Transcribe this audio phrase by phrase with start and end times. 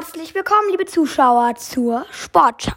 [0.00, 2.72] Herzlich willkommen, liebe Zuschauer, zur Sportschau.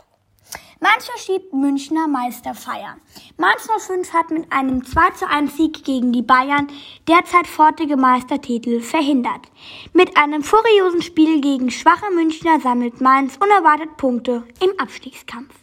[0.81, 2.99] Mancher schiebt Münchner Meister feiern.
[3.37, 6.67] Mainz 05 hat mit einem 2 zu 1 Sieg gegen die Bayern
[7.07, 9.47] derzeit fortige Meistertitel verhindert.
[9.93, 15.55] Mit einem furiosen Spiel gegen schwache Münchner sammelt Mainz unerwartet Punkte im Abstiegskampf.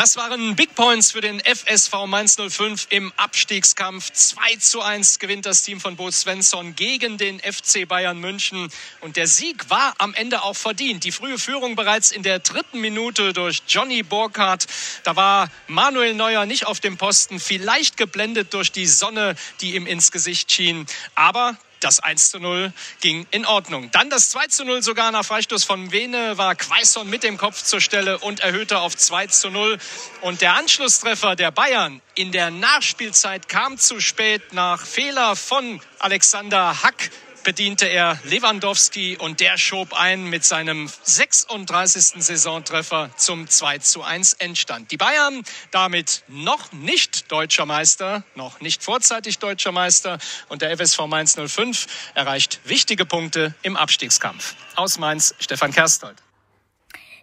[0.00, 4.10] Das waren Big Points für den FSV Mainz 05 im Abstiegskampf.
[4.10, 8.70] 2 zu 1 gewinnt das Team von Bo Svensson gegen den FC Bayern München.
[9.02, 11.04] Und der Sieg war am Ende auch verdient.
[11.04, 14.68] Die frühe Führung bereits in der dritten Minute durch Johnny Burkhardt.
[15.04, 19.86] Da war Manuel Neuer nicht auf dem Posten, vielleicht geblendet durch die Sonne, die ihm
[19.86, 20.86] ins Gesicht schien.
[21.14, 23.90] Aber das 1 zu 0 ging in Ordnung.
[23.90, 27.62] Dann das 2 zu 0 sogar nach Freistoß von Vene war Quaison mit dem Kopf
[27.62, 29.78] zur Stelle und erhöhte auf 2 zu 0.
[30.20, 36.82] Und der Anschlusstreffer der Bayern in der Nachspielzeit kam zu spät nach Fehler von Alexander
[36.82, 37.10] Hack
[37.42, 42.22] bediente er Lewandowski und der schob ein mit seinem 36.
[42.22, 44.90] Saisontreffer zum 2 zu 1 Endstand.
[44.90, 51.06] Die Bayern damit noch nicht deutscher Meister, noch nicht vorzeitig deutscher Meister und der FSV
[51.06, 54.54] Mainz 05 erreicht wichtige Punkte im Abstiegskampf.
[54.76, 56.16] Aus Mainz Stefan Kerstold.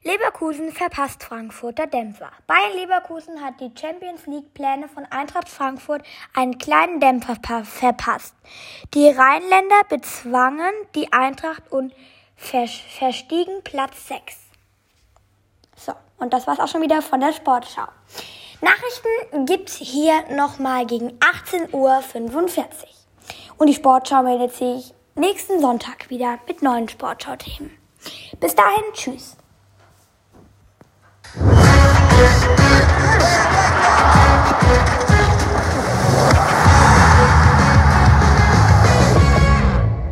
[0.07, 2.31] Leverkusen verpasst Frankfurter Dämpfer.
[2.47, 6.01] Bayern Leverkusen hat die Champions League Pläne von Eintracht Frankfurt
[6.33, 8.33] einen kleinen Dämpfer verpasst.
[8.93, 11.93] Die Rheinländer bezwangen die Eintracht und
[12.37, 14.37] verstiegen Platz 6.
[15.75, 17.87] So, und das war's auch schon wieder von der Sportschau.
[18.61, 22.01] Nachrichten gibt's hier nochmal gegen 18.45 Uhr.
[23.57, 27.77] Und die Sportschau meldet sich nächsten Sonntag wieder mit neuen Sportschau-Themen.
[28.39, 29.35] Bis dahin, tschüss.